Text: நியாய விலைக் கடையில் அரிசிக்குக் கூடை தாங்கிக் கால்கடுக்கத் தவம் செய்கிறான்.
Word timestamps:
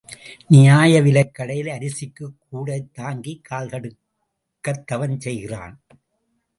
நியாய 0.47 1.01
விலைக் 1.01 1.33
கடையில் 1.33 1.67
அரிசிக்குக் 1.67 2.37
கூடை 2.49 2.89
தாங்கிக் 2.91 3.47
கால்கடுக்கத் 3.51 4.83
தவம் 4.85 5.19
செய்கிறான். 5.19 5.81